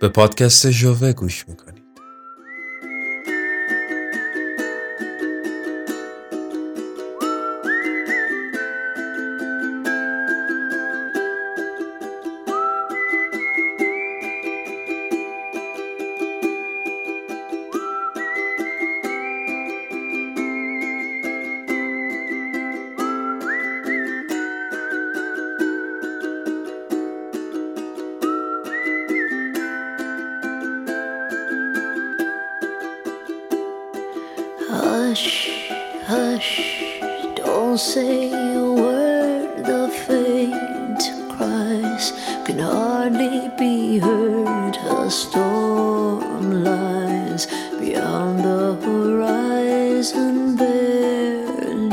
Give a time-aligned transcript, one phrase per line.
[0.00, 1.79] به پادکست ژوه گوش می‌کنید
[35.10, 35.50] Hush,
[36.06, 36.80] hush,
[37.34, 39.64] don't say a word.
[39.64, 42.12] The faint cries
[42.44, 44.76] can hardly be heard.
[44.76, 47.48] A storm lies
[47.80, 51.90] beyond the horizon barely.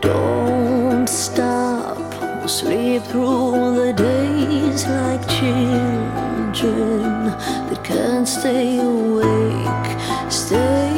[0.00, 5.97] Don't stop, sleep through the days like children
[6.66, 10.30] that can't stay awake.
[10.30, 10.97] Stay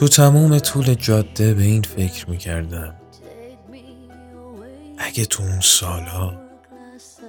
[0.00, 2.60] تو تموم طول جاده به این فکر me away,
[4.98, 6.34] اگه تو اون سالها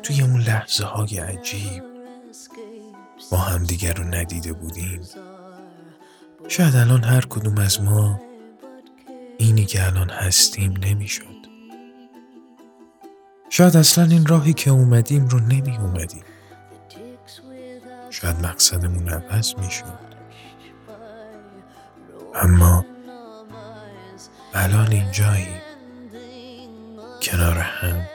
[0.03, 1.83] توی اون لحظه های عجیب
[3.31, 5.02] ما همدیگر رو ندیده بودیم
[6.47, 8.22] شاید الان هر کدوم از ما
[9.38, 11.42] اینی که الان هستیم نمی‌شد.
[13.49, 16.23] شاید اصلا این راهی که اومدیم رو نمی اومدیم
[18.10, 20.11] شاید مقصدمون عوض می‌شد.
[22.36, 22.86] اما
[24.53, 25.61] الان اینجایی
[27.21, 28.08] کنار هم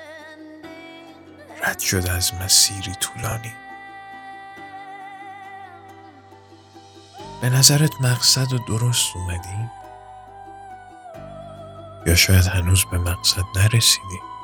[1.62, 3.52] رد شد از مسیری طولانی
[7.40, 9.70] به نظرت مقصد رو درست اومدیم؟
[12.06, 14.35] یا شاید هنوز به مقصد نرسیدیم؟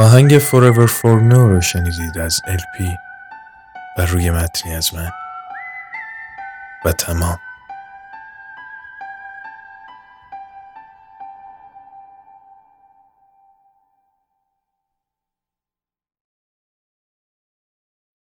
[0.00, 2.82] آهنگ Forever For No رو شنیدید از LP
[3.98, 5.10] و روی متنی از من
[6.84, 7.38] و تمام.